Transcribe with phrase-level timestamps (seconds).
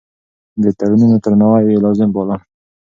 [0.63, 2.37] د تړونونو درناوی يې لازم باله.